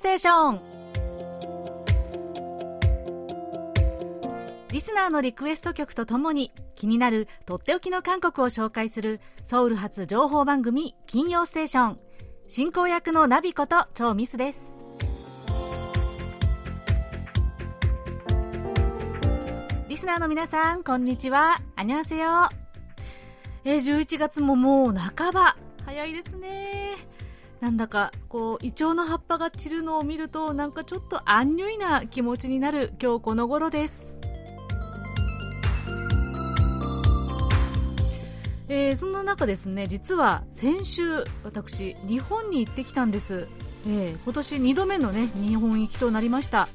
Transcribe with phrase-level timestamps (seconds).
[0.00, 0.60] ステーション。
[4.72, 11.98] リスナーのリクエスト曲とともに気になるとっておきの韓国を紹介するソウル発情報番組金曜ステーション。
[12.48, 14.74] 進行役のナビこと超ミスです。
[19.86, 21.58] リスナーの皆さんこんにちは。
[21.76, 22.48] アニョンセヨ
[23.66, 25.58] え11月ももう半ば。
[25.84, 26.96] 早いですね。
[27.60, 34.16] なんだかこうイチョウの葉っぱが散るのを見るとなんかちょっとアンニュイな気持ちになる今日この頃です。
[38.68, 43.48] えー、そんな中ですね実は先週私日本に行ってきたんです、
[43.84, 46.68] えー、今年2度目のね日本行きとなりました。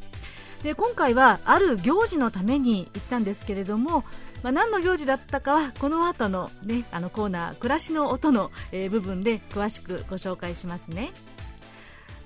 [0.61, 4.03] で今回はある行事のために行ったんですけれども、
[4.45, 11.13] まあ、何の行事だったかはこの後のねあのコーナー暮らしの音の、えー、部分で詳しくご紹介しますね。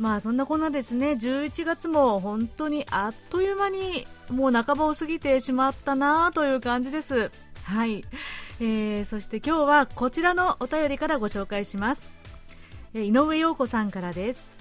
[0.02, 1.12] まあそんなこんなですね。
[1.12, 7.32] 11月も本当にあっという間にもう半ばを過ぎてしまったなという感じです。
[7.64, 8.04] はい、
[8.60, 12.12] えー、そして今日はこちらのお便りからご紹介します、
[12.94, 14.52] えー、井上陽子さんからです。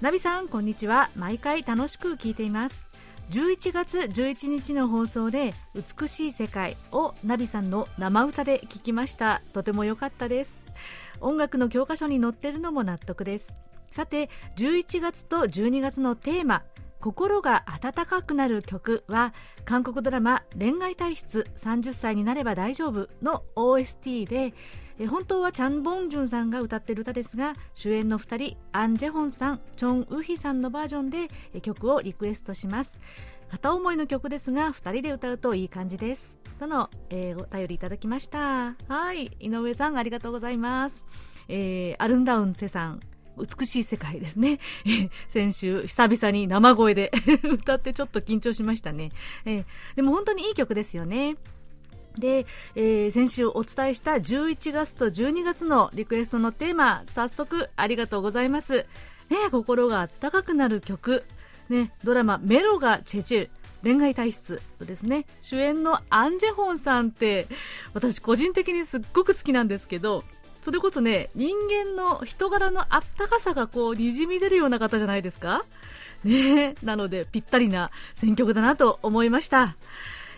[0.00, 1.10] ナビさんこんにちは。
[1.16, 2.91] 毎回楽しく聞いています。
[3.30, 9.40] 11月11日の放送で美しい世界をナビさんの生歌で聞きました。
[9.52, 10.64] とても良かったです。
[11.20, 13.58] 音楽の教科書に載ってるのも納得です。
[13.92, 16.62] さて11月と12月のテーマ
[17.00, 19.34] 心が温かくなる曲は
[19.64, 24.54] 韓国ドラマ恋愛体質30歳になれば大丈夫の OST で
[25.08, 31.28] 本当はチャン・ボンジュンさんが歌っている歌ですが主演の2人アン・ジェホンさんチョン・ウヒさんのバージョンで
[31.60, 33.00] 曲をリクエストします
[33.50, 41.04] 片思いの曲ですが2人で歌うといい感じですとの、えー、お便りいただきましたはい井上さんありがとうございます、
[41.48, 43.00] えー、アルンダウンセさん
[43.36, 44.60] 美しい世界ですね。
[45.28, 47.10] 先週、久々に生声で
[47.44, 49.10] 歌ってちょっと緊張しましたね。
[49.46, 49.64] え
[49.96, 51.36] でも本当にいい曲ですよね。
[52.18, 58.86] で、えー、先週お伝えした11月と12月のリクエストのテーマ、早速ありがとうございます。
[59.30, 61.24] ね、心があったかくなる曲。
[61.68, 63.48] ね、ドラマメロがチェチュ
[63.82, 65.26] 恋愛体質ですね。
[65.40, 67.48] 主演のアンジェホンさんって、
[67.94, 70.22] 私個人的にすっごく好きなんですけど、
[70.64, 75.64] それこそね、人間の人柄のあったかさがこう、にじみ出るような方じゃないですか？
[76.22, 79.76] ねなので、ぴったりな選曲だなと思いました。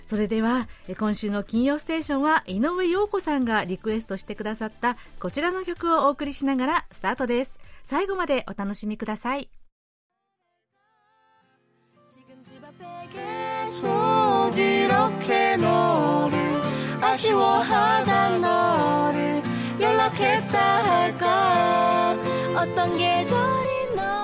[0.06, 7.58] それでは、今週の金曜ステーションは井上陽子さんがリクエストしてくださったこちらの曲をお送りしながらスタートです。
[7.82, 9.48] 最後までお楽しみください。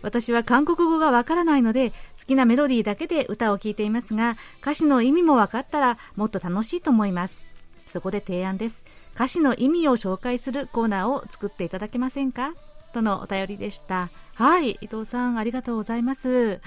[0.01, 7.45] 私は韓国語がわからないので好きなメロディーだけで歌を聴いていますが歌詞の意味も分かったらもっと楽しいと思います。
[7.91, 8.83] そこで提案です。
[9.13, 12.53] 歌詞の意味を紹介するコーナーを作っていただけませんか？
[12.93, 14.09] とのお便りでした。
[14.35, 16.61] はい、伊藤さんありがとうございます。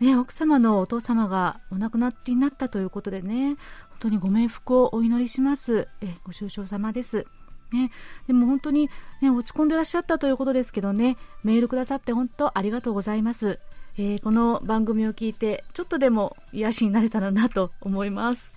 [0.00, 3.56] ね、奥様のお父様がお亡くなりになったということでね、
[3.90, 5.88] 本当にご冥福をお祈りします。
[6.00, 7.26] え、ご愁傷様です。
[7.72, 7.90] ね、
[8.26, 8.90] でも本当に、
[9.20, 13.58] ね、落ち込んでらっしゃったということですけどね、メールくださって本当ありがとうございます。
[13.96, 18.52] えー、この番組を聞いて、ちょっとでも癒しになれたらなと思います。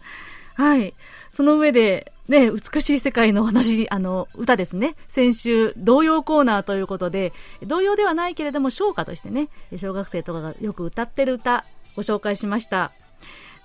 [0.55, 0.95] はい。
[1.37, 4.95] その上で、ね、美しい世界の話、あの、歌ですね。
[5.07, 7.31] 先週、童謡コーナーということで、
[7.61, 11.63] 童謡ではないけれども、唱歌としてね、小学生とかがよく歌ってる歌、
[11.95, 12.91] ご紹介しました。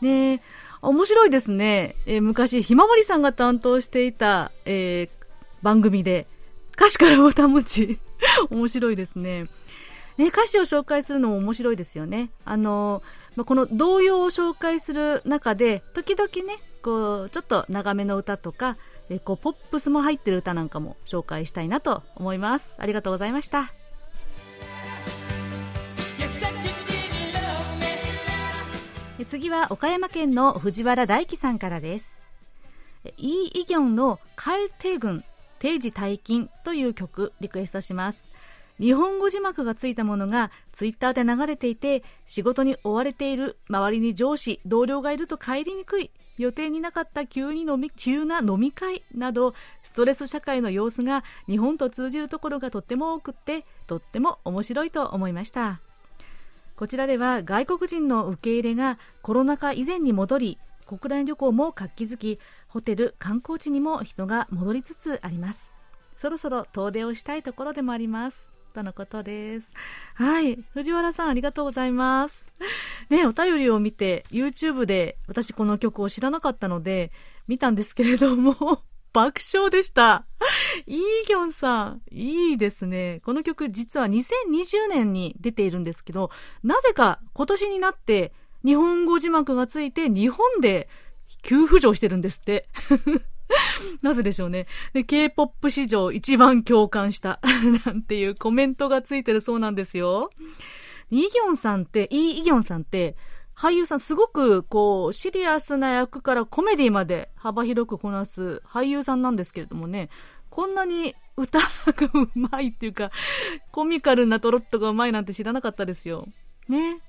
[0.02, 0.42] ね
[0.82, 1.96] 面白いですね。
[2.04, 5.26] えー、昔、ひまわりさんが担当していた、えー、
[5.62, 6.26] 番組で、
[6.76, 8.00] 歌詞から歌持ち。
[8.50, 9.46] 面白いですね。
[10.18, 12.32] ね、歌詞を紹介するのも面白いですよね。
[12.44, 13.02] あの、
[13.34, 18.76] まこの童謡を紹介する中で、時々ね、こう、ちょっと長めの歌とか、
[19.08, 22.74] えこう、ポップスも入ってる歌なんかも紹介したいなと思います。
[22.78, 23.72] ありがとうございました。
[29.28, 32.22] 次は岡山県の藤原大樹さんからです。
[33.16, 35.24] イー・イギョンのカルテ軍
[35.58, 38.28] 定時退勤という曲リクエストします。
[38.80, 55.80] 日本語字幕がついたものがツイッターで流れていて仕事に追われている周りに上司同僚がいると帰りにくい予定になかった急に飲み急な飲み会などストレス社会の様子が日本と通じるところがとっても多くってとっても面白いと思いました
[56.76, 62.38] こちらでは外国人の受け入れがコロナ禍以前に戻り国内旅行も活気づき
[62.68, 65.72] ホテル観光地にも人が戻りつつあります
[66.16, 69.70] そろそろ遠出をしたいところでもありますとのことです。
[70.14, 70.58] はい。
[70.72, 72.48] 藤原さんありがとうございます。
[73.12, 77.12] ね、お便りを見て、YouTube で私この曲を知らなかったので、
[77.46, 78.82] 見たんですけれども、
[79.12, 80.24] 爆笑でした。
[80.86, 83.20] イーギョンさん、いいですね。
[83.22, 86.30] この曲実は2020年に出ているんですけど、
[86.62, 88.32] なぜか今年になって
[88.64, 90.88] 日本語字幕がついて日本で
[91.42, 92.66] 急浮上してるんですって。
[94.00, 94.66] なぜでしょうね。
[94.94, 97.40] K-POP 史上一番共感した
[97.84, 100.30] なんていうコメントがついてるそうなんですよ。
[101.12, 103.16] イ・ギョンさんって、イ・イギョンさんって、
[103.54, 110.08] 俳優さんすごくこう、シリアスな役からコメディまで幅広くこなす俳優さんなんですけれどもね、
[110.48, 111.66] こんなに歌が
[112.14, 113.10] うまいっていうか、
[113.72, 116.26] コミカルなトロットがうまいなんて知らなかったですよ。
[116.68, 117.00] ね。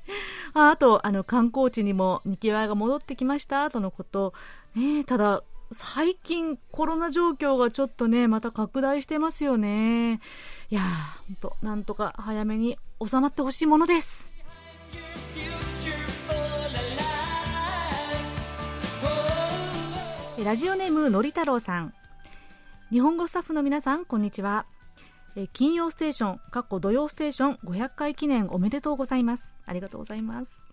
[0.53, 4.33] ああと、あの、観光地にもにぎわいが戻ってきましたとのこと。
[4.75, 10.21] ねただ、最近コロナ状況がちょっとね、また拡大してますよね。
[10.69, 14.31] いやー、ほんと、なんとか早めに収まってほしいものです。
[20.43, 21.93] ラジオネームのり太郎さん。
[22.91, 24.65] 日本語スタッフの皆さん、こんにちは。
[25.53, 29.57] 金曜ステーション、かっこ土曜ステーション500回記念おめでとうございます。
[29.65, 30.65] ありがとうございます。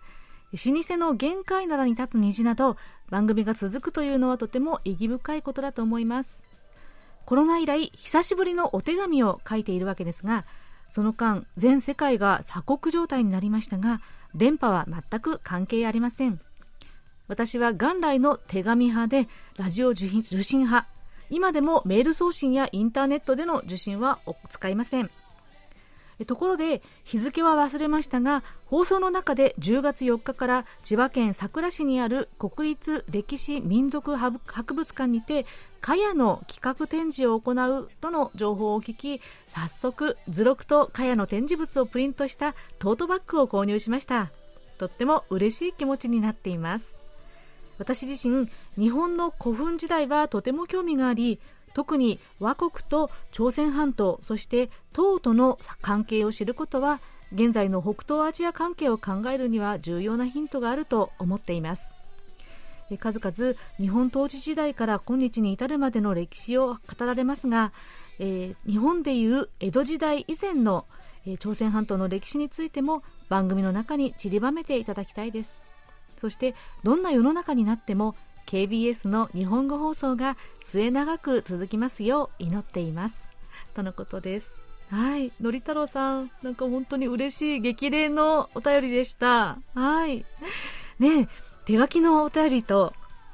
[0.52, 2.76] 老舗の限界灘に立つ虹など
[3.08, 6.42] 番組が続くというのはとても意義深いことだと思います。
[7.24, 10.44] コロナ以来久しぶりのお手紙を書いているわけですが
[10.88, 14.00] その間全世界が鎖国状態になりましたが
[14.34, 16.40] 電波は全く関係ありません。
[17.28, 20.08] 私は元来の手紙派でラジオ受
[20.42, 20.88] 信派
[21.30, 24.18] 今でもメール送信やインターネットでの受信は
[24.48, 25.10] 使いません。
[26.26, 34.40] ところで日付は忘れましたが放送の中で10月4日から千葉県佐倉市にある国立歴史民族博
[34.74, 35.46] 物館にて
[35.80, 44.30] 茅の企画展示を行うとの情報を聞き早速図録と茅の展示物をプリントしたトートバッグを購入しました。
[44.78, 46.98] とっても嬉しい気持ちになっています。
[47.78, 48.48] 私自身
[48.78, 51.40] 日本の古墳時代はとても興味があり
[51.74, 57.00] 特に倭国と朝鮮半島そして唐との関係を知ることは
[57.32, 61.94] 現在の北東アジア関係を考えるには重要なヒントがあると思っています。
[62.98, 67.72] 数々日本統治時代から今日に至るまでの歴史を語られますが、
[68.18, 70.86] えー、日本でいう江戸時代以前の、
[71.24, 75.62] えー、朝鮮半島の歴史についても番組の中に散りばめていただきたいです。
[76.20, 78.14] そしてどんな世の中になっても
[78.46, 83.30] KBS の日本語放送が末永く続きますよう祈っています。
[83.74, 84.60] とのことです。
[84.90, 85.32] はい。
[85.40, 89.58] のり太郎さんなんか本当に嬉しい激励のお便りでした。
[89.74, 90.24] はい。
[90.98, 91.28] ね
[91.64, 92.92] 手書きのお便りと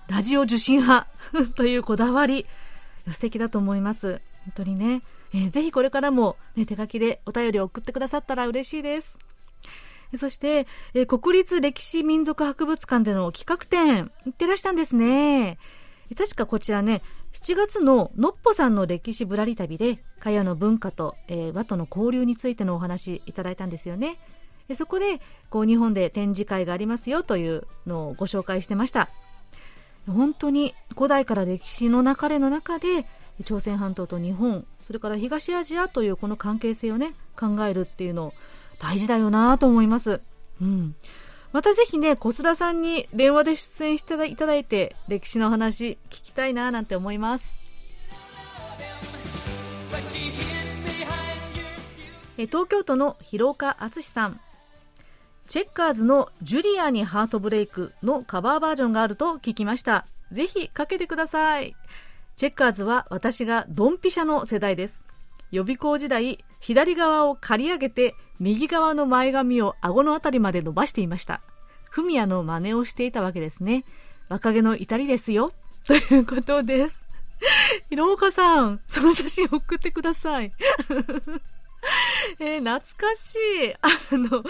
[0.08, 1.08] ラジオ受信派
[1.56, 2.46] というこだわり
[3.10, 4.20] 素敵だと思います。
[4.44, 9.18] 本当にね、えー、ぜひこれからも、ね、手書きでお便りを送ってくださったら嬉しいです。
[10.18, 15.58] そして、えー、国立歴史民族博物館での企画展、行ってらしたんですね。
[16.16, 24.18] 確かこちらね、7月ののっぽさんの歴史ぶらり旅で、かやの文化と、えー、和との交流についてのお話いただいたんですよね。
[24.74, 25.20] そこで、
[25.50, 29.10] こう、日本で展示会がありますよというのをご紹介してました。
[30.06, 33.06] 本当に古代から歴史の流れの中で、
[33.44, 38.32] 朝鮮半島と日本、それから東アジアというこの関係性をね、考えるっていうのを、
[38.78, 40.20] 大事だよなと思います。
[40.60, 40.94] うん。
[41.52, 47.54] またぜひね、小須田さんに電話で出演していただいて、歴史の話聞きたいななんて思います。
[52.36, 54.40] 東京都の広岡敦さん。
[55.48, 60.06] チェッカーズのジュリアにハートブレイクのカバーバージョンがあると聞きました。
[60.32, 61.74] ぜひかけてください。
[62.34, 65.06] チェッカーズは私がドンピシャの世代です。
[65.52, 71.40] 予備校時代、左側を刈り上げて、右側の前髪を顎のあたりまで伸ばしていました。
[71.90, 73.84] フミヤの真似をしていたわけですね。
[74.28, 75.52] 若気の至りですよ。
[75.86, 77.04] ということです。
[77.88, 80.52] ひろおかさん、その写真送ってください。
[82.40, 83.74] えー、懐かしい。
[83.74, 84.42] あの、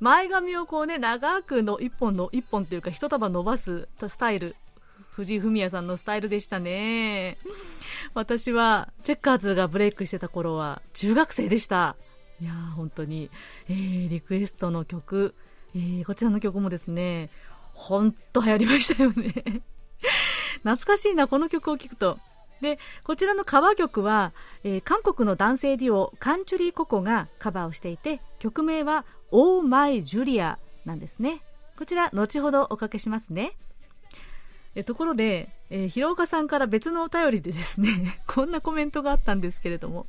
[0.00, 4.56] 前髪をこうね、長くの一本の、一本というか一束伸ばすスタイル。
[5.12, 7.38] 藤井フミヤさんのスタイルでしたね。
[8.14, 11.96] 私は、チェッカーズがブレイクしてた頃は、中学生でした。
[12.40, 13.30] いやー、本当に、
[13.68, 15.34] えー、リクエストの曲、
[15.74, 17.30] えー、こちらの曲もですね、
[17.72, 19.62] ほんと流行りましたよね。
[20.62, 22.18] 懐かしいな、この曲を聴くと。
[22.60, 24.32] で、こちらのカバー曲は、
[24.64, 31.42] えー、韓国の男性デュオ、カンチュリーココがカバーをしていて、曲名は、オーマイジュリアなんですね。
[31.76, 33.56] こちら、後ほどおかけしますね。
[34.74, 40.06] えところで、えー、広岡さんから別のお便りでですね、 こんなコメントがあったんですけれども、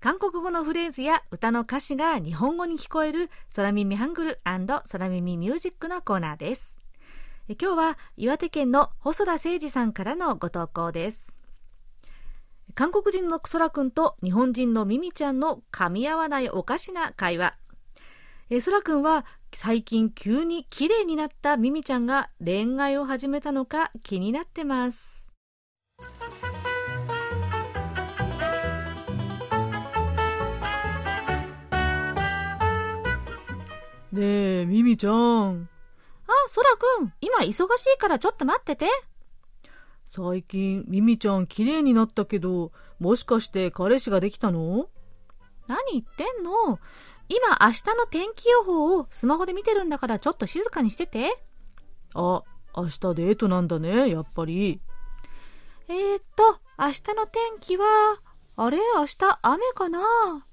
[0.00, 6.73] 韓国語のフレーズや歌の歌詞が日本語に聞こえる空耳ハングル空耳ミュージックのコーナーです。
[7.46, 11.36] 今日は岩手県の細田誠二さんからのご投稿です
[12.74, 17.54] 韓国人の空くんと日本人のミミちゃんの噛み合わないおかしな会話
[18.48, 25.26] え空くんは最近急に綺麗になったミミちゃんが恋愛を始めたのか気になってます。
[34.12, 35.68] ねえ、ミミちゃん。
[36.26, 38.86] あ、そらくん、今忙しいからちょっと待ってて。
[40.10, 44.88] 最近、ミミちゃん綺麗になったけど、もしかして彼氏ができたの？
[45.66, 46.78] 何言ってんの？
[47.28, 51.42] 今明日の天気予報をスマホで見てるんだからちょっと静かにしてて。
[52.14, 52.42] あ、
[52.76, 54.80] 明日デートなんだね、やっぱり。
[55.88, 57.86] えー、っと、明日の天気は、
[58.56, 58.78] あれ？
[58.78, 60.46] 明日雨かな？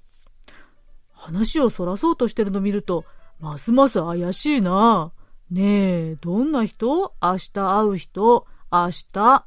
[1.12, 3.04] 話をそらそうとしてるの見ると、
[3.38, 5.12] ますます怪しいな。
[5.52, 7.12] ねえ、どんな人？
[7.20, 8.46] 明日会う人？
[8.72, 9.44] 明日？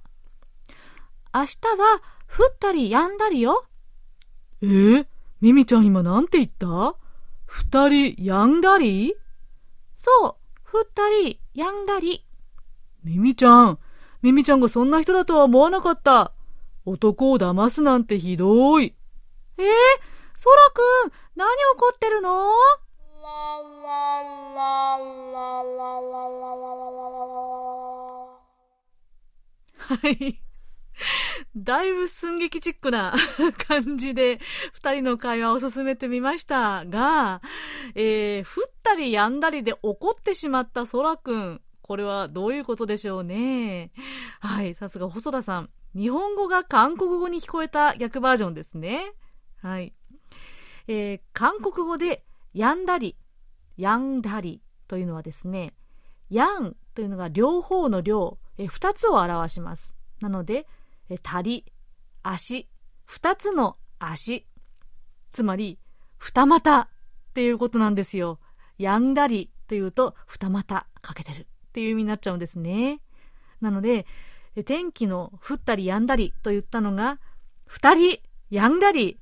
[1.33, 3.65] 明日は降ったり止んだりよ。
[4.61, 5.07] えー、
[5.41, 6.95] ミミちゃん今なんて言った？
[7.47, 9.15] 二人やんだり？
[9.97, 10.85] そう、二
[11.31, 12.23] 人やんだり。
[13.03, 13.79] ミミちゃん、
[14.21, 16.33] ミミちゃんがそんな人だとは思わなかった。
[16.85, 18.93] 男を騙すなんてひどい。
[19.57, 19.65] えー、
[20.35, 22.51] そらくん、何怒ってるの？
[29.77, 30.41] はい。
[31.55, 33.13] だいぶ寸劇チックな
[33.67, 34.39] 感じで
[34.73, 37.41] 二人の会話を進めてみましたが、
[37.95, 41.61] えー、降ったり止んだりで怒ってしまった空くん。
[41.81, 43.91] これはどういうことでしょうね。
[44.39, 45.69] はい、さすが細田さん。
[45.95, 49.13] 日本語が韓国語に聞こえた逆バージョンですね。
[49.61, 49.93] はい。
[50.87, 53.17] えー、韓国語で、やんだり、
[53.75, 55.73] やんだりというのはですね、
[56.29, 59.93] やんというのが両方の両、えー、二つを表します。
[60.21, 60.65] なので、
[61.09, 61.65] え、たり、
[62.23, 62.67] 足
[63.03, 64.47] 二つの足。
[65.31, 65.77] つまり、
[66.17, 66.87] 二股っ
[67.33, 68.39] ていうことなんですよ。
[68.77, 73.01] やんだりというと、二股かけてるっていう意味になっちゃうんですね。
[73.59, 74.05] なので、
[74.65, 77.19] 天気の降ったりやんだりと言ったのが、
[77.67, 78.19] 二人
[78.49, 79.19] やんだり、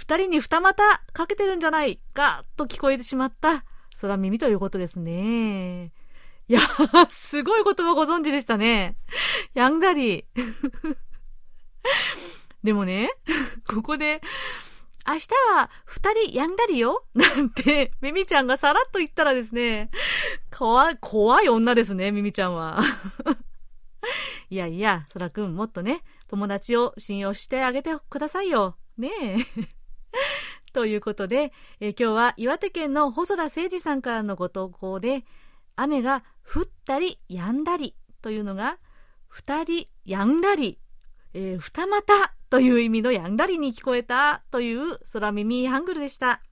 [0.00, 3.66] 二人に二股かけてるんじゃないかと聞こえてしまった
[4.00, 5.92] 空耳ということですね。
[6.48, 6.60] いや、
[7.10, 8.96] すごい言葉ご存知でしたね。
[9.52, 10.24] やんだり。
[12.64, 13.10] でもね、
[13.68, 14.22] ここで、
[15.06, 17.04] 明日は二人やんだりよ？
[17.12, 19.90] なんて、ミミちゃんがさらっと言ったらですね、
[20.50, 22.80] 怖い、怖い女ですね、ミミちゃんは。
[24.48, 28.78] いやいや、そらくんもっとね、友達を信用してあげてくださいよ。
[28.96, 29.79] ねえ。
[30.72, 35.24] ということで、え今日は岩手県の細田誠二さんからのご投稿で、
[35.76, 38.78] 雨が降ったり止んだりというのが、
[39.28, 40.78] 二人止んだり、
[41.32, 46.42] えー、二股という意味のやんだりに聞こえたという空耳ハングルでした。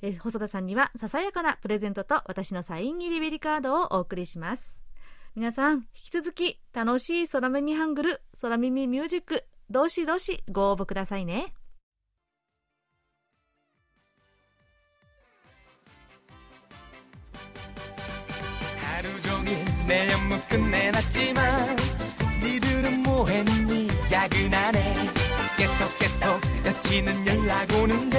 [0.00, 4.78] えー、細田さんにはささやかなプレゼントと私のサイン入りベリカードをお送りします。
[5.34, 11.54] 皆さん、引き続き楽しい空耳ハングル、空耳ミュージック、どしどしご応募くださいね。
[19.88, 21.60] ね眠くねなっちまう
[22.44, 24.94] ニルルモヘンにャグなね。
[25.56, 28.18] ゲトゲトやちぬにゃらごぬんで。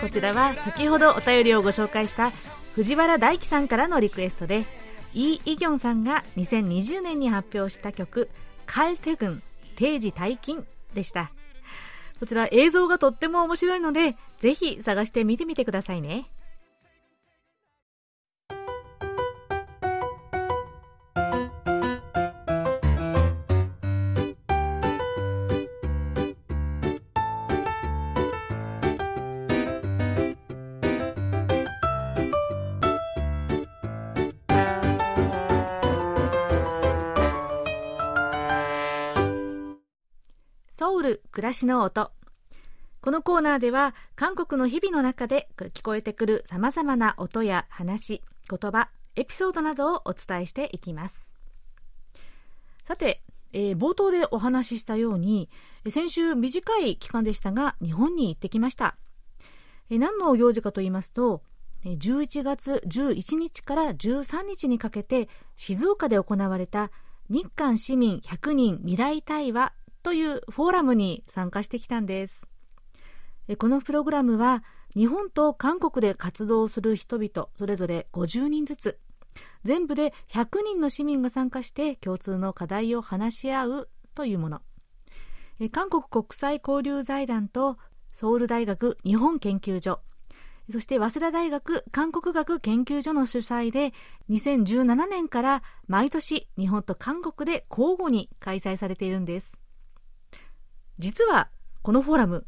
[0.00, 2.30] こちらは先ほどお便りをご紹介した
[2.74, 4.64] 藤原大樹さんからのリクエストで
[5.12, 8.30] イ・イギョンさんが2020年に発表した曲
[8.66, 9.42] 「カルテ軍
[9.76, 11.32] 定時退勤」でした。
[12.20, 16.30] こちら映像がとっても面白いのでぜひ探して見てみてくださいね。
[40.88, 42.12] ソウル暮らしの音
[43.02, 51.30] このコーナーでは韓国の日々の中で聞こえてくるさまざまな音や話言葉エピソードなどをお伝えしていきます。
[52.86, 53.20] さて、
[53.52, 55.50] えー、冒頭でお話ししたように
[55.90, 58.96] 先週短い期間でしたが日本に行ってきました、
[59.90, 61.42] えー、何の行事かと言いますと
[61.84, 66.90] 11月11日から13日にかけて静岡で行われた
[67.28, 72.46] 日韓市民100人未来対話というフォーラムに参加してきたんです。
[73.58, 74.62] このプログラムは
[74.94, 78.98] 日本と韓国で活動する人々それぞれ50人ずつ。
[79.64, 84.62] 全部で100人の市民が参加して共通の課題を話し合うというもの。
[85.72, 87.78] 韓国国際交流財団と
[88.12, 90.00] ソウル大学日本研究所。
[90.70, 93.94] そして早稲田大学韓国学研究所の主催で
[94.28, 99.62] 2017年から毎年日本と韓国で交互に開催されているんです。
[100.98, 101.48] 実は
[101.82, 102.46] このフォーラム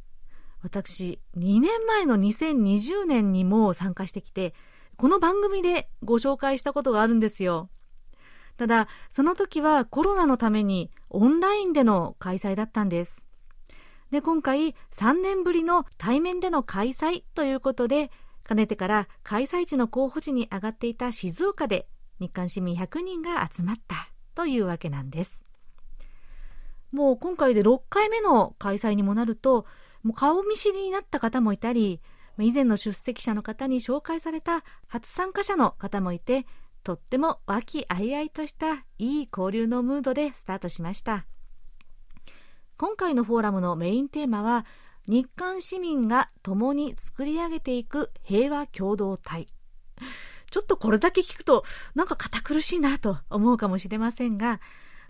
[0.62, 4.54] 私2年前の2020年にも参加してきて
[4.96, 7.70] この番組でご紹介したことがあるんですよ。
[8.58, 13.24] ただその時はコロナのためにオンラインでの開催だったんです。
[14.10, 18.10] で今回3年ぶりの対面での開催ということで
[18.42, 21.86] かねてから開催地の候補地に上がっていた静岡で
[22.18, 25.44] 日韓市民100人が集まったというわけなんです。
[26.92, 29.66] もう今回で6回目の開催にもなると、
[30.02, 32.00] もう顔見知りになった方もいたり、
[32.38, 36.46] 以前の出席者の方に紹介された初参加者の方もいて、
[36.82, 41.26] とっても和気あいあいとしたいい交流のムードでスタートしました。
[42.76, 44.64] 今回のフォーラムのメインテーマは、
[45.06, 49.46] 日韓市民が共に作り上げていく平和共同体。
[50.50, 54.60] ちょっとこれだけ聞くと、なんか堅苦しいなと思うかもしれませんが、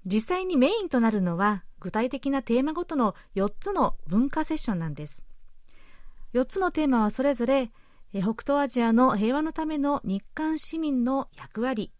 [0.04, 5.24] 実際にメインとなるのは具体的なテーマごとの4つの文化セッションなんです。
[6.34, 7.70] 4つのテーマはそれぞれ
[8.12, 11.92] 北東アジアの平和のための日韓市民の役割。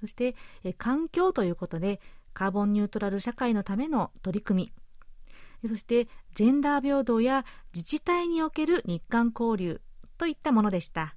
[0.00, 0.34] そして
[0.78, 2.00] 環境ということで
[2.32, 4.72] カーボンニュートラル社会のための取り組
[5.62, 5.68] み。
[5.68, 9.80] そしてジェンダー平等や自治体における日韓交流
[10.18, 11.14] といったものでした。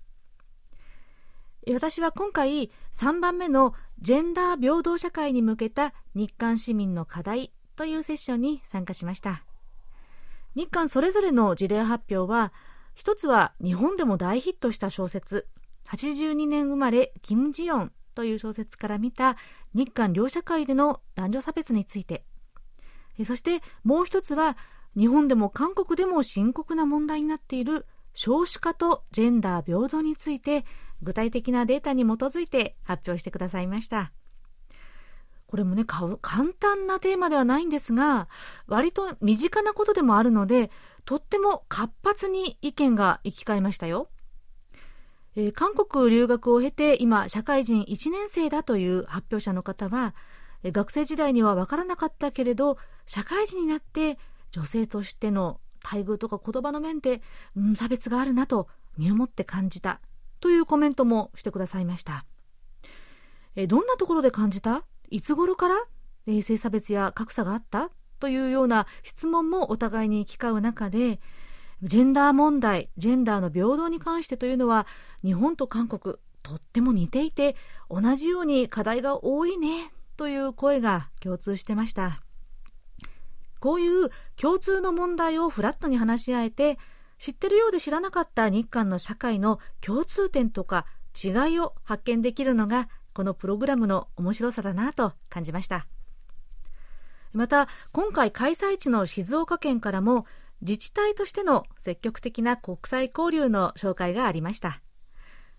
[1.68, 9.43] 私は今回3番目のジェンダー平等社会に向けた日韓市民の課題というセッションに参加しました。
[10.55, 12.53] 日韓それぞれの事例発表は
[12.93, 15.47] 一つは日本でも大ヒットした小説
[15.89, 19.36] 82年生まれキム・ジヨンという小説から見た
[19.73, 22.25] 日韓両社会での男女差別について。
[23.25, 24.58] そしてもう一つは
[24.97, 30.65] 日本でも韓国でも深刻な問題になっている少子化とジェンダー平等について
[31.06, 34.12] 具体的なデータに基づいて発表してくださいました。
[35.48, 36.18] これもね簡
[36.60, 38.28] 単なテーマではないんですが
[38.68, 40.72] 割と身近なことでもあるので
[41.06, 44.10] とっても活発に意見が行き交いましたよ、
[45.36, 50.15] えー、韓国留学を経て今社会人1年生だという発表者の方は
[50.63, 54.18] え学生時代には分からなかったけれど社会人になって
[54.52, 57.22] 女性としての待遇とか言葉の面で、
[57.56, 60.02] うん、差別があるなと身をもって感じた。
[60.45, 62.23] というコメントもしてくださいました。
[63.55, 64.86] えどんなところで感じた？
[65.10, 65.75] いつ頃から、
[66.43, 67.89] 性差別や格差があった？
[68.19, 71.19] というような質問もお互いに行き交う中で
[71.81, 74.86] ジェンダー問題ジェンダーの平等に関してというのは
[75.23, 77.55] 日本と韓国とっても似ていて
[77.89, 82.21] 同じように課題が多いねという声が共通してました。
[83.60, 86.77] こういう共通の問題をフラットに話し合えて
[87.17, 90.86] 知ってるようで知らなかった日韓の社会の共通点とか
[91.23, 95.88] 違いを発見できるのがこのプログラムの面白さだなと感じました。
[97.34, 100.25] また今回開催地の静岡県からも
[100.62, 104.82] 自治体としての積極的な国際交流の紹介がありました。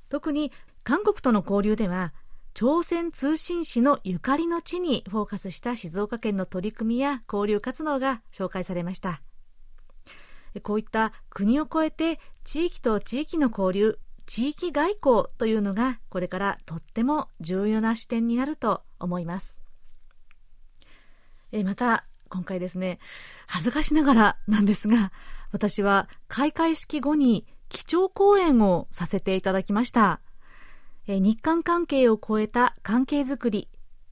[0.09, 0.53] 特に
[0.85, 2.13] 韓国との交流では
[2.55, 9.21] 朝鮮通信使のゆかりの地にフォーカスした静岡県の取り組みや交流活動が紹介されました。
[10.61, 19.63] こういった国を越えて地域と地域の交流地域外交というのがこれからとっても重要な視点になると思います。
[21.53, 22.99] えまた今回ですね
[23.47, 25.13] 恥ずかしながらなんですが
[25.53, 30.21] 私は開会式後に基調講演をさせていただきました。
[31.09, 33.69] え日韓関係を超えた関係づくり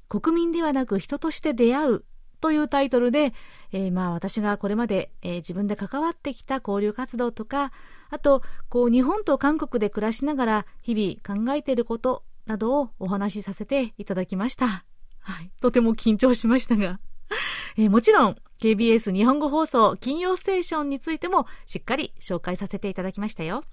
[0.09, 2.05] 国民ではなく人として出会う
[2.45, 3.33] というタイトルで、
[3.73, 7.73] えー、まあ私がこれまで、えー、自分で関わってきた交流活動とか
[8.11, 14.85] あとこう日本と韓国で暮らしながら日々考えていることなどをお話しさせていただきました。
[15.21, 17.01] はい、とても緊張しましたが、
[17.79, 23.65] えー、もちろん KBS 日本語放送金曜ステーションについてもしっかり紹介させていただきましたよ。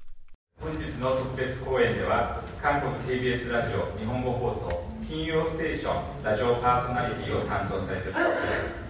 [0.61, 8.19] 本日の特別公演では韓国 KBS ラジオ日本語放送金曜ステーションラジオパーソナリティを担当されている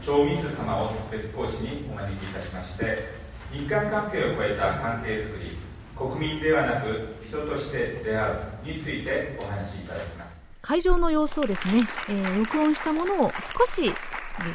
[0.03, 3.09] チョウ・ミス様を特別講師にお招きいたしまして
[3.51, 5.57] 日韓関係を超えた関係づくり
[5.97, 10.39] 国民ではなく人として出会うについてお話しいただきます。
[10.61, 13.91] 会場の様子をですね、えー、録音したものを少し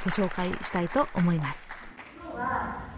[0.05, 1.69] ご紹介したいと思います。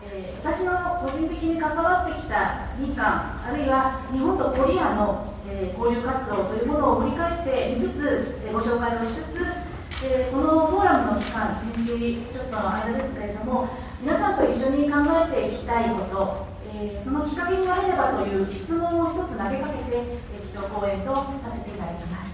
[0.03, 13.69] えー、私の個人的に関わってきた日韓あるいは日本とコリアの、えー、交流活動というものを振り返って見つつ、えー、ご紹介をしつつ、えー、このフォーラムの期間1日ちょっとの間ですけれども
[14.01, 22.31] 皆さんと一緒に考えていきたいこと、えー、そのきっかけになれればという質問を一つ投げかけて、えー、基調講演とさせていただきます。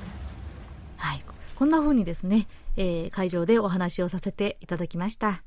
[0.96, 1.24] はい、
[1.54, 5.42] こんな風にですね、えー、会場でお話をさせていただきました。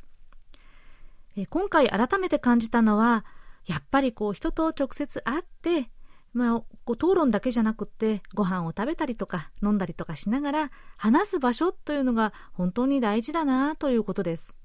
[1.36, 3.23] え今回改めて感じたのは、
[3.67, 5.91] やっぱりこう人と直接会って、
[6.33, 14.55] まあ、こう討論だけじゃなくてご飯を食べたりとか飲んだりとかしながら話す場所というのが本当に大事だなということです。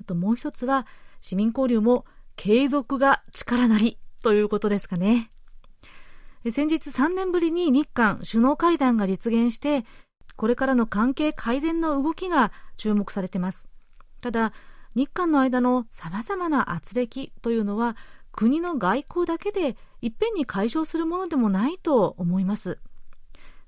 [0.00, 0.86] あともう一つは
[1.20, 2.04] 市民交流も
[2.36, 5.30] 継続が力なりということですかね。
[6.50, 9.84] 先日3年ぶりに日韓首脳会談が実現して
[10.36, 13.68] これからの関係改善の動きが注目されています。
[14.22, 14.52] ただ
[14.94, 17.96] 日韓の間のさまざまな圧力というのは
[18.32, 22.78] 国の外交だけでいっぺんに解消するものでもないと思います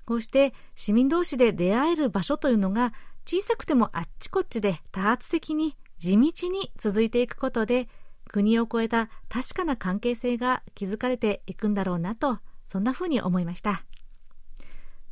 [0.05, 2.93] こうして市民同士で出会える場所というのが
[3.25, 7.87] 小さくてもあっちこっちで多発的に地道に続いていくことで
[8.27, 13.83] 国を越えた確かな関係性が築かれていくんだろうなとそんなふうに思いました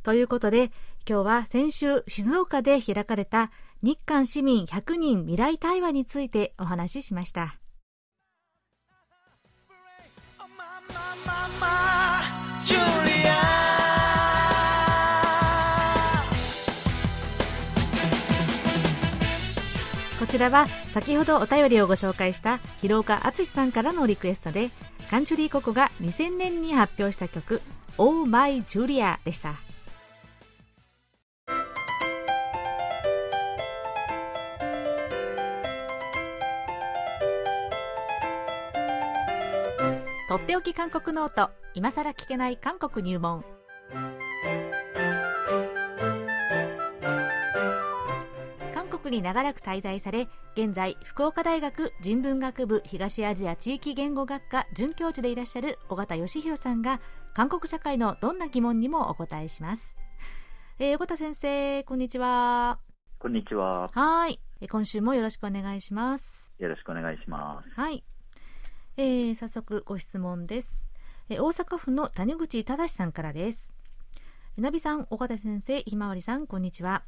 [0.02, 0.72] ということで
[1.08, 3.50] 今日は先週静岡で開かれた
[3.82, 7.59] 日韓市民100人未来対話についてお話ししました。
[20.20, 24.70] こちらは先ほどお便りをご紹介した広岡敦さんからのリクエストで
[25.10, 27.62] カンチュリーココが2000年に発表した曲
[27.98, 29.69] 「Oh My Julia」でした。
[40.40, 43.44] とっておき韓国ノート今さら聞けない韓国入門
[48.72, 57.00] 韓国に長らく滞在され現在福福岡大学人文学部東アジア地域言語学科准教授でいらっしゃる尾形義弘さんが
[57.34, 60.00] 韓国社会のどんな疑問にもお答えします。
[60.78, 62.78] えー、尾形先生、こんにちは。
[63.18, 63.90] こんにちは。
[63.92, 64.40] はい。
[64.70, 66.52] 今週もよろしくお願いします。
[66.58, 67.80] よろしくお願いします。
[67.80, 68.02] はい。
[69.02, 70.90] えー、早速ご質問です。
[71.30, 73.72] えー、大阪府の谷口正さんからです。
[74.58, 77.02] なびさん、岡田先生、ひまわりさん、こんにちは。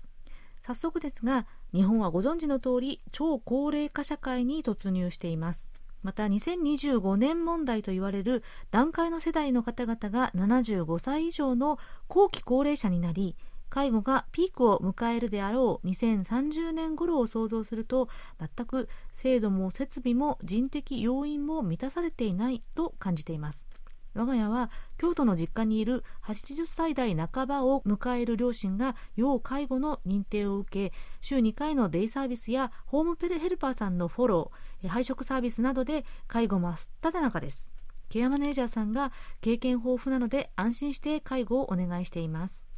[0.62, 5.68] 早速ですが、日本はご存知の通り、超高齢化社会に突入しています。
[6.02, 11.78] また2025年問題と言われる段階の世代の方々が75歳以上の
[12.08, 13.36] 後期高齢者になり
[13.72, 23.70] 介護がピークを迎えるであろう2030年頃を想像すると全く制度も設備も人的要因も満たされていないと感じています。
[24.12, 37.70] 我が家は京都の実家にいる80歳代半ばを迎える両親が要介護の認定を受け週2回のデイサービスやホームペルヘルパーさんのフォロー配食サービスなどで介護真っ只中です。
[38.10, 42.71] ケアマネージャーさんが経験豊富なので安心して介護をお願いしています。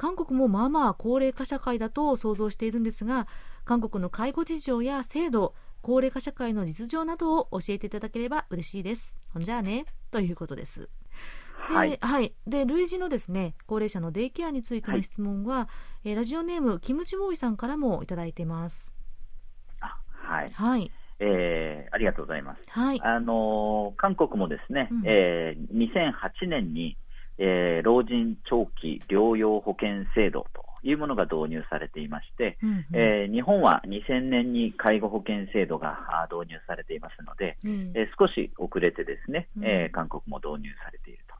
[0.00, 3.28] 韓国もまあまあ高齢化社会だと想像しているんですが
[3.66, 9.14] 韓国の介護事情や制度高齢化社会の実情などを教えていただければ嬉しいです。
[9.34, 10.80] ほんじゃあね、ということです。
[10.80, 12.34] で、はい、はい。
[12.46, 15.68] で、類似のですね、高齢者のデイケアについての質問は、は
[16.04, 18.94] い、えー、ラジオネーム、キムチボーイさんからもいただいてます。
[19.80, 20.50] あ、はい。
[20.50, 20.90] はい。
[21.18, 22.62] えー、ありがとうございます。
[22.68, 23.00] はい。
[23.02, 26.96] あのー、韓国もですね、うん、えー、2008年に、
[27.40, 41.30] えー、老人長期療養保険制度というものが導入されていまして、うんうん、えー、日本は2000年に介護保険制度が導入されていますので、うん、えー、少し遅れてですね、えー、韓国も導入されていると。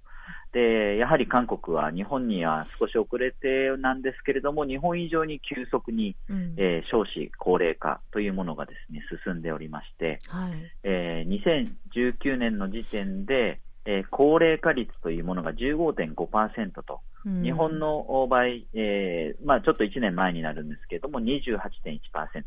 [0.52, 11.70] でやはり韓国は日本には少し遅れてなんですけれども、日本以上に急速に、うん、えー、少子高齢化というものがですね進んでおりまして、はい、えー、
[12.02, 22.44] 2019年の時点で、えー、高齢化率というものが15.5%と、日本の場合、えーまあ、ちょっと1年前になるんですけれども、28.1%。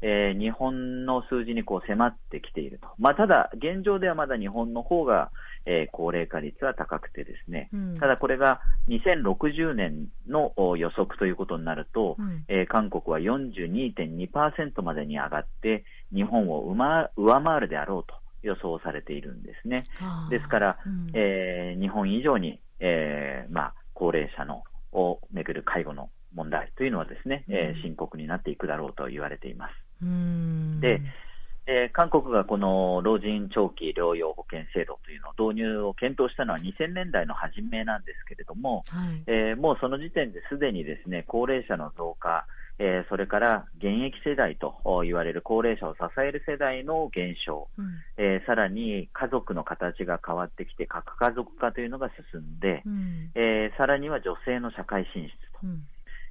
[0.00, 5.30] えー、日本の数字にこう迫ってきていると、まあ、ただ、現状ではまだ日本の方が、
[5.66, 16.62] えー、高齢化率は高くて、ですね、うん、ただこれが2060年の予測ということになると、うん、えー、韓国は42.2%までに上がって、日本を
[17.16, 19.84] 上回るであろうと予想されているんですね。
[20.30, 29.72] ですから、うん、えー、日本以上に、えーまあ、高齢者のをめぐる介護の問題というのはですね、うん、えー、深刻になっていくだろうと言われています。
[30.80, 31.00] で、
[31.66, 42.46] えー、韓国がこの老人長期療養保険制度というのを導入を検討したのは2000年代の初めなんですけれども、はい、えー、もうその時点ですでにですね高齢者の増加、
[42.80, 47.86] えー、それから現役世代と言われる高齢者を支える世代の減少、うん、
[48.16, 55.82] えー、さらに家族の形が変わってきて核家族化というのが進んで、うん、えー、さらには女性の社会進出と、うん、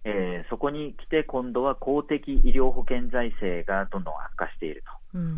[0.05, 4.97] えそこに来て今度は公的医療保険財政がどんどん悪化していると。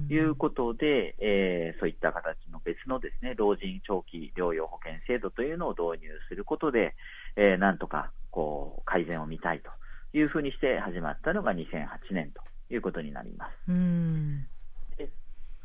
[0.09, 6.95] いうことで、えそういった形の別のですね老人長期療養保険制度というのを導入することで、
[7.37, 9.69] えなんとかこう改善を見たいと。
[10.13, 12.41] いうふうにして始まったのが2008年と
[12.73, 13.71] いうことになります。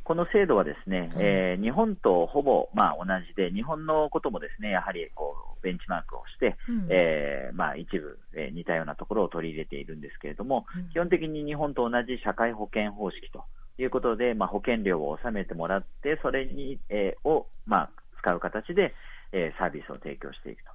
[0.04, 13.44] この制度はですね、えー、日本とほぼ、まあ、同じで、日本のこともですね、やはりこうベンチマークをして、うん、えー、まあ、一部、えー、似たようなところを取り入れているんですけれども、うん、基本的に日本と同じ社会保険方式と
[13.78, 18.94] いうことで、まあ、保険料を納めてもらって、それに、えー、を、まあ、使う形で、
[19.33, 20.70] えー、サービスを提供していくと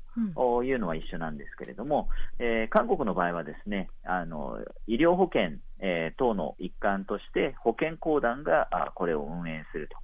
[0.64, 9.98] いうのは一緒なんですけれども、うん、えー、韓国の場合はですねあの医療保険、えー、等の一環として保険公団があこれを運営すると。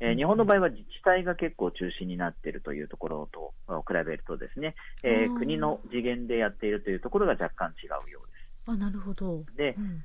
[0.00, 3.54] えー、日本の場合は自治体が結構中心になっているというところと
[3.88, 8.42] 比べるとですね、えー、国の次元でやっているというところが若干違うようです。
[8.66, 9.42] あなるほど。
[9.56, 10.04] で、うん、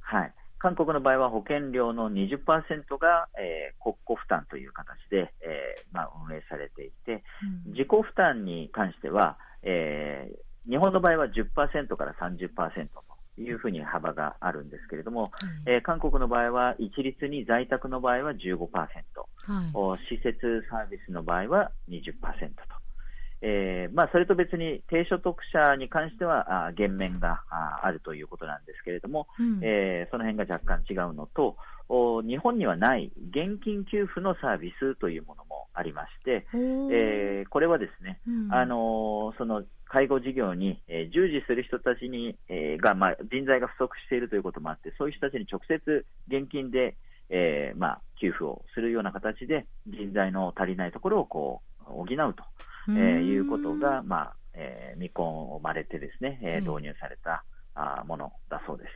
[0.00, 2.40] はい韓国の場合は保険料の20%
[2.96, 7.22] が、えー、国庫負担という形で、えーまあ、運営されていて、
[7.66, 12.48] うん、自己負担に関しては、えー、日本の場合は10%から30%
[13.36, 15.32] というふうに幅があるんですけれども、
[15.66, 22.83] うん、えー、韓国の場合は一律に在宅の場合は15%、はい、施設サービスの場合は20%と。
[23.46, 31.56] えーまあ、それと別に低所得者に関してはあ減免がああるということなんですけれども、うん、えー、その辺が若干違うのと
[31.90, 46.96] お、日本にはない現金給付のサービスというものもありまして、えー、これはですね、うん、あのその介護事業に、えー、従事する人たちに、えー、が、まあ、人材が不足しているということもあって、そういう人たちに直接現金で、
[47.28, 52.42] えーまあ、給付をするような形で、人材の足りないところをこう補うと、
[52.88, 57.44] えー、いうことが、まあえー、見込まれてですね、えー、導入された、
[57.76, 58.90] あものだそうです。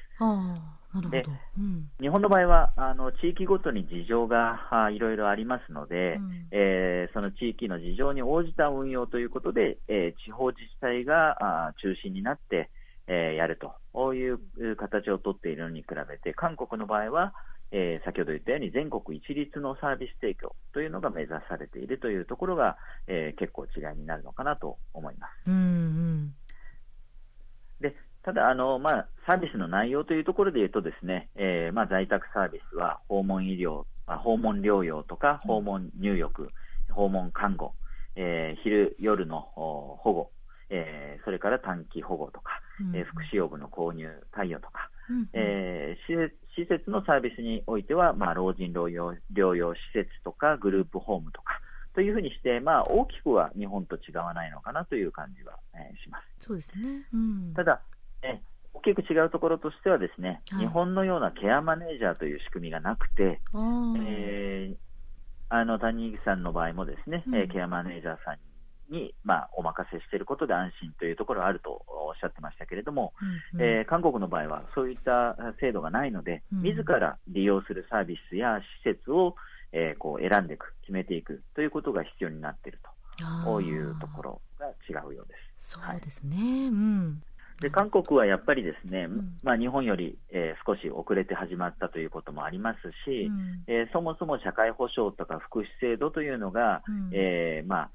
[1.10, 1.24] で、
[1.58, 12.70] うん、日本の場合はあの地域ごとに事情があいろいろありますので、うん、えー、その地域の事情に応じた運用ということで、えー、地方自治体があ中心になって、
[13.06, 17.34] えー、やるという形をとっているのに比べて、韓国の場合は、
[17.70, 25.30] えー、先ほど言ったように全国一律のサービス提供というのが目指されているというところが、えー、結構違いになるのかなと思います。
[25.46, 26.34] うんうん
[27.80, 36.50] でただあの、まあ、サービスの内容というところで言うとですね、えーまあ、在宅サービスは訪問医療、まあ、訪問療養とか訪問入浴、
[36.90, 37.72] 訪問看護、
[38.16, 40.30] えー、昼、夜の保護、
[40.70, 46.32] えー、それから短期保護とか、うん、えー、福祉用具の購入、貸与とか、うん、えー、施
[46.66, 51.60] 設のサービスにおいては、まあ、老人療養療養施設とかグループホームとか
[51.94, 56.46] というふうにして、まあ、大きくは日本と違わないのかなという感じは、えー、します。
[56.46, 57.82] そうですね、うん、ただ、
[58.22, 58.40] え
[58.74, 64.76] 大きく違うところとしてはですね、はい、日本のようなケアマネージャーという仕組みがなくて、えー、
[65.48, 68.38] あの谷口さんの場合もですね、うん、ケアマネージャーさん
[68.90, 73.12] に、まあ、お任せしていることで安心というところはあるとおっしゃってましたけれども、
[73.54, 79.34] うんうん、えー、韓国の場合はそういった制度がないので、うん、自ら利用するサービスや施設を、
[79.72, 82.90] えー、こう選んでいく、決めていくということが必要になっていると。
[83.60, 85.72] いうところが違うようです。
[85.72, 87.22] そうですね、はい、うん。
[87.60, 97.90] で韓国はやっぱりですね、うん、まあ、日本より、えー、少し遅れて始まったということもありますし、うん、えー、そもそも社会保障とか福祉制度というのが、うん、えー、まあ、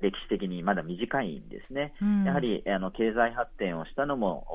[0.00, 1.92] 歴史的にまだ短いんですね、
[2.24, 4.46] やはりあの経済発展をしたのも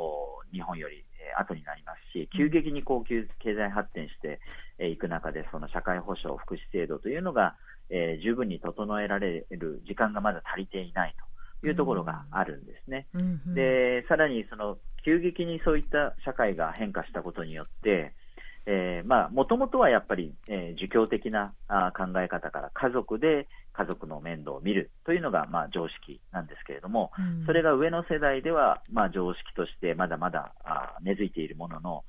[0.51, 4.39] 日本より、えー、後になりますし、急激にこう経済発展して
[4.79, 7.55] い、えー、く中で、その社会保障、福祉制度というのが、
[7.89, 11.25] えー、十分に整えられる時間がまだ足りていないと。
[11.63, 13.07] いうところがあるんですね。
[13.15, 18.13] うんうん、で、さらにその急激にそういった社会が変化したことによって、
[18.67, 32.03] えー、まあ、もともとはやっぱり、えー、儒教的なあ考え方から家族で家族の面倒を見るというのが、まあ、常識なんですけれども、うん、それが上の世代では、まあ、常識としてまだまだあ根付いているものの、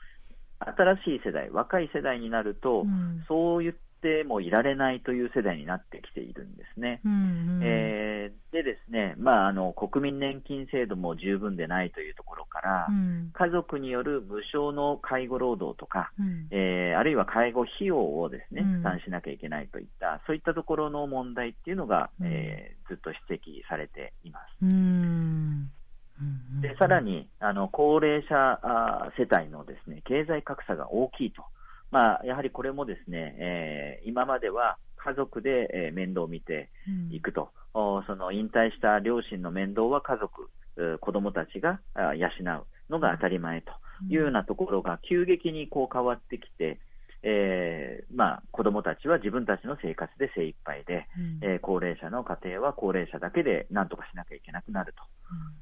[0.58, 3.74] 新しい世代、若い世代になると、うん、そういっ
[4.06, 7.00] てもいられないという世代になってきているんですね。
[7.04, 7.14] うんう
[7.58, 24.64] ん、えー、でですね、まあ、あの国民年金制度も十分でないというところから、うん、家族による無償の介護労働とか、うん、えー、あるいは介護費用をですね、負担しなきゃいけないといった、そういったところの問題っていうのが、うん、えー、ずっと指摘されています。
[26.62, 28.58] でさらにあの高齢者
[29.18, 31.44] 世帯のですね経済格差が大きいと
[31.90, 36.70] まあ、やはりこれもですね、えー、今までは家族で、えー、面倒を見て
[37.10, 40.50] いくと、うん、その引退した両親の面倒は家族、
[41.00, 41.80] 子どもたちが
[42.16, 42.28] 養
[42.88, 43.72] うのが当たり前と
[44.10, 46.78] いうようなところが急激にこう変わってきて、
[47.28, 51.08] えーまあ、子どもたちは自分たちの生活で精一杯で、
[51.42, 54.94] うん、えー、高齢者の家庭は高齢者だけで何とかしなきゃいけなくなる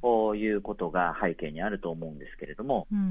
[0.03, 3.09] と、うん、いうことが背景にあると思うんですけれども、うんうんう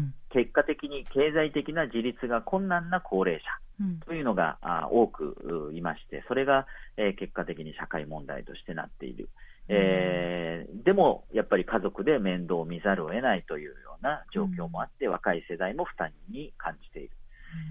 [0.00, 9.28] ん、結果的に経済的な自立が困難な高齢者というのが、あ多くいまして、それが、えー、結果的に社会問題としてなっている。
[9.68, 17.10] えー、でも、やっぱり家族で面倒を見ざるを得ないというような状況もあって、若い世代も負担に感じている。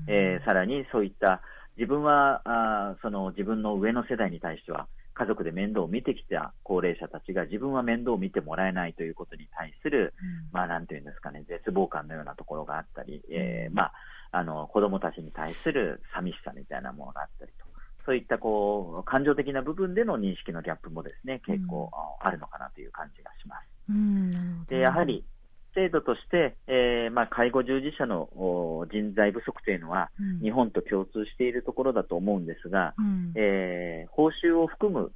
[0.07, 1.41] えー、さらにそういった
[1.77, 13.93] 自分はあその自分の上の世代に対しては家族で面倒を見てきた高齢者たちが自分は面倒を見てもらえないということに対する、うん、まあなんていうんですかね、絶望感のようなところがあったり、えー、まあ、
[14.31, 17.65] あの子供たちに対する寂しさみたいなものがあったりと、
[18.05, 21.89] そういったこう感情的な部分での認識のギャップもですね結構
[22.21, 23.65] あるのかなという感じがします。
[23.89, 25.25] うん、でやはり
[25.77, 28.27] 制度として、えーまあ、介護従事者の
[28.91, 35.11] 人材不足というのは、うん、日本と共通しているところだと思うんですが、うん、えー、報酬を含む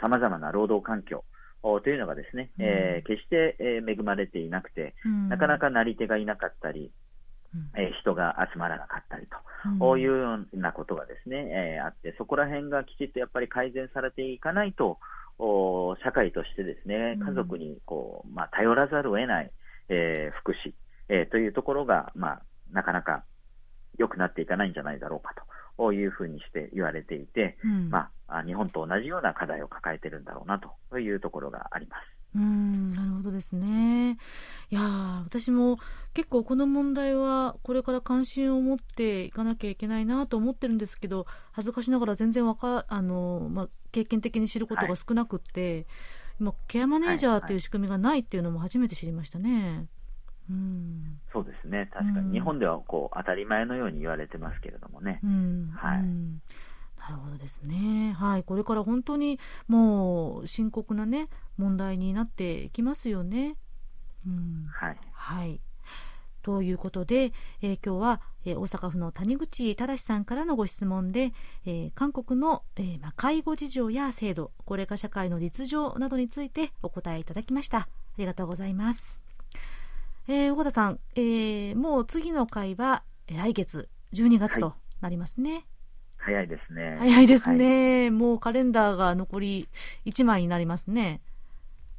[0.00, 1.24] さまざまな労働環境
[1.82, 4.94] というのがですね、うん、えー、決して、えー、恵まれていなくて、
[5.28, 6.92] なかなかなり手がいなかったり、
[7.76, 9.36] えー、人が集まらなかったりと、
[9.86, 14.98] うん、いうようなことがですね、えー、あって、そこら辺がきちっとやっぱり改善されていかないと、
[15.38, 19.50] お社会としてですね、家族にこう、まあ、頼らざるを得ない、
[19.88, 20.72] えー、福祉、
[21.08, 23.24] えー、というところが、まあ、なかなか
[23.98, 25.34] 良くなっていかないんじゃないだろうか
[25.76, 30.60] というふうにして言われていて、うん、まあ、日本と同じような課題を抱えているんだろうな
[30.90, 32.14] というところがあります。
[32.36, 34.18] うんなるほどですね。
[34.70, 35.78] いや私も
[36.14, 45.86] 結構この問題はこれから関心を持っていかなきゃいけないなと思ってるんですけど恥ずかしながら全然わかあの、まあ、経験的に知ることが少なくって、はい、
[46.40, 49.86] 今ケアマネージャーっていう仕組みがないっていうのも初めて知りましたね。
[50.50, 55.20] うん、そうですね、確かに、日本ではこう当たり前のように言われてますけれどもね。
[55.24, 56.42] うん、はい、うん
[57.08, 58.16] なるほどですね。
[58.18, 58.44] はい。
[58.44, 61.28] これから本当にもう深刻なね、
[61.58, 63.56] 問題になっていきますよね。
[64.26, 64.66] うん。
[64.70, 64.98] はい。
[65.12, 65.60] はい。
[66.44, 67.32] ということで、
[67.62, 71.32] えー、今日は、えー、大阪府の谷口正さんからのご質問で、
[71.64, 77.78] えー、韓国の、えーまあ、介護事情や制度、高齢化社会の実情などについてお答えいただきました。
[77.78, 77.88] あ
[78.18, 79.22] りがとうございます。
[80.28, 85.52] えー、小田さん、えー、もう次の回は来月12月となりますね。
[85.52, 85.64] はい
[86.24, 86.96] 早いですね。
[87.00, 89.68] 早いですね、はい、もうカレンダーが残り
[90.06, 91.20] 1枚になりますね。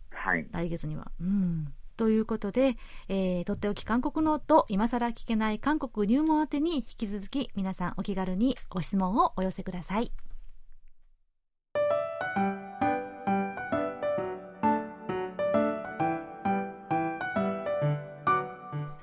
[0.10, 0.48] はい。
[0.52, 1.12] 来月には。
[1.22, 1.72] うん。
[1.96, 2.78] ということで、
[3.10, 10.12] えー、とっておき韓国ノート、今更聞けない韓国入門宛てに引き続き皆さんお気軽にご質問をお寄せください。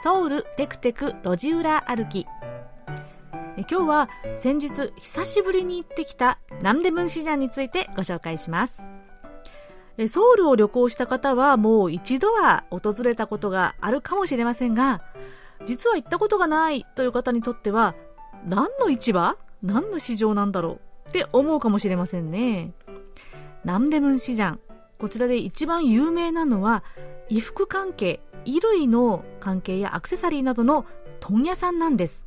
[0.02, 2.26] ソウルテクテク路地裏歩き
[3.56, 8.91] 今日は先日久しぶりに行ってきたナムデムンシジャンについてご紹介します
[10.08, 15.02] ソウルを旅行した方はもう一度は訪れたことがあるかもしれませんが
[15.66, 17.94] 実は行ったことがないという方にとっては
[18.46, 19.36] 何の市場？
[19.62, 22.72] 何の市場なんだろうって思うかもしれませんね。
[23.64, 24.60] ナムデムンシジャン。
[24.98, 26.82] こちらで一番有名なのは
[27.28, 30.84] 衣服関係衣類の関係やアクセサリーなどの
[31.20, 32.26] 問屋さんなんです。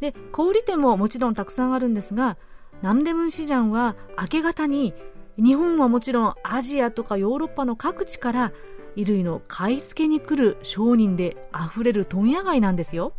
[0.00, 2.36] で小売店ももちろんたくさんあるんですが
[2.82, 4.92] ナムデムンシジャンは明け方に
[5.36, 8.52] 日本はもちろんアジアとかヨーロッパの各地から
[8.94, 13.12] 衣類の買い付けに来る商人で溢れる問屋街なんですよ。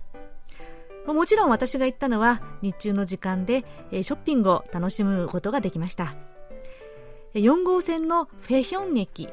[1.05, 6.15] もちろん私が行ったのは日中の時間でショッピングを楽しむことができました。
[7.33, 9.27] 4号線のフェヒョン駅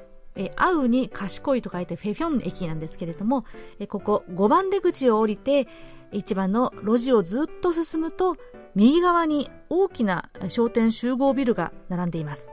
[0.56, 3.44] 会うに賢いと書いてフェフョン駅なんですけれども
[3.88, 5.68] ここ5番出口を降りて
[6.10, 8.36] 市場の路地をずっと進むと
[8.74, 12.50] 右側に大きな商店集合ビルが並んでいます。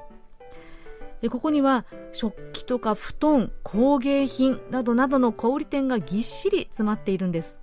[1.22, 7.60] でここには食器とか布団工芸品などなどの小売店がぎっしり詰まっているんです。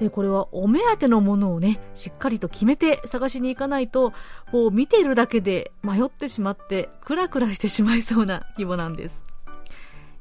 [0.00, 4.12] でこれはお目当てのものをねしっかりと決めて探しに行かないと
[4.52, 9.24] こう見ているだけで迷ってしまってクラクラしてしまいそうな規模なんです。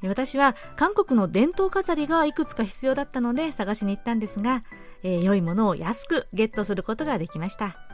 [0.03, 4.63] 私は韓国の伝統飾りがいくつか必要だったので探しに行ったんですが、
[5.01, 7.87] えー、良いものを安くゲットすることができました。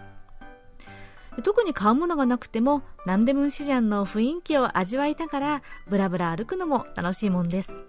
[1.42, 7.86] 特に買うものがなくても何でもシジャンの雰囲気を味わいながらブラブラ歩くのも楽しいもんです。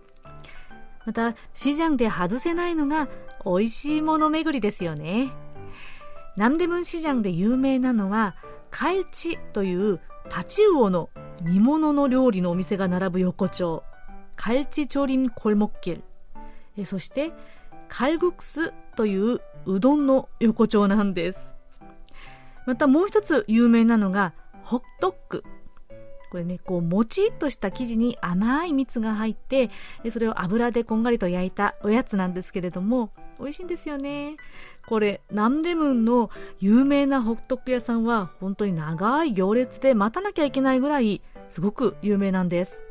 [1.05, 3.09] またシジャンで外せないのが
[3.45, 5.33] 美味しいもの巡りですよね。
[6.37, 8.37] 南デムンシジャンで有名なのは
[8.71, 11.11] カエチというタチウオの
[11.43, 13.85] 煮物の料理のお店が並ぶ横丁。
[14.37, 16.01] カエチチョリンコルモッケ
[16.77, 16.87] ル。
[16.87, 17.33] そして
[17.89, 21.54] カルグクスといううどんの横丁なんです。
[22.67, 25.45] またもう一つ有名なのがホットック
[26.35, 29.71] これね、こう、もちっとした生地に甘い蜜が入って、
[30.11, 34.37] それを油でこんがりと焼いたおやつなんですけれども、美味しいんですよね。
[34.89, 42.83] これ、ナンデムンの有名なホットク屋さんは、本当に長い行列で待たなきゃいけないぐらい、すごく有名なんです。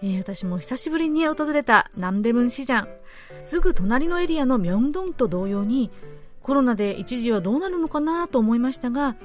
[0.00, 2.88] えー、私も久しぶりに訪れたナンデムン市場。
[3.42, 5.90] すぐ隣のエリアのミョンドンと同様に、
[6.42, 9.16] コロナで一時はどうなるのかなと思いましたが、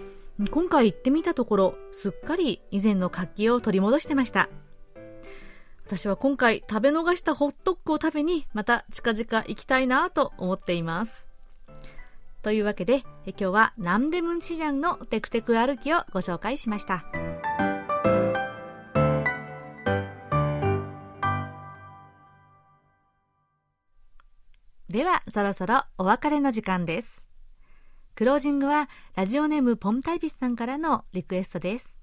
[0.51, 4.49] 今回行ってみたところ、すっかり以前の活気を取り戻してました。
[5.86, 11.28] 私は今回食べ逃したホットックを食べにまた近々行きたいなと思っています。
[12.43, 17.05] というわけで、今日はナンデムンシジャンのテクテク歩きをご紹介しました。
[24.98, 27.30] では、そろそろお別れの時間です。
[28.16, 32.00] クロージングはラジオネームポンタイビスさんからのリクエストです。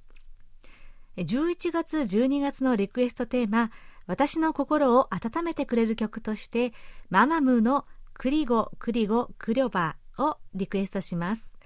[1.16, 3.72] 11月12月のリクエストテーマ、
[4.07, 6.72] 私の心を温めてくれる曲として、
[7.11, 11.57] ママムーのクリゴ、クリゴ、クリョバーをリクエストします。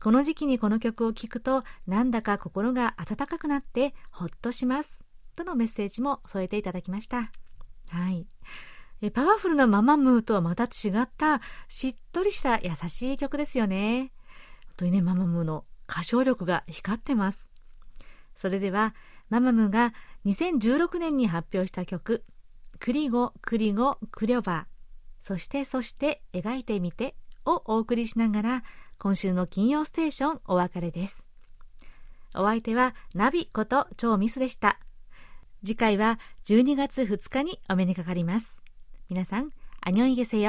[0.00, 5.00] この時期にこの曲を聴くと、なんだか心が温かくなってほっとします。
[5.34, 7.32] とのメッセージも添えていただきました。
[7.88, 8.28] はい。
[9.12, 14.12] パワフルなママムーとはまた違ったしっとりした優しい曲ですよね。
[14.66, 17.50] 本当にね、ママムーの歌唱力が光ってます。
[18.34, 18.94] それでは、
[19.28, 19.92] ママムーが
[20.24, 22.24] 2016年に発表した曲、
[22.78, 24.66] クリゴ、クリゴ、クリョバ
[25.22, 28.64] そしてそして描いてみてをお送りしながら、
[28.98, 31.26] 今週の金曜ステーションお別れです。
[32.34, 34.78] お相手はナビこと超ミスでした。
[35.64, 38.65] 次回は12月2日にお目にかかります。
[39.08, 39.50] 皆さん、
[39.82, 40.40] アニョイゲセ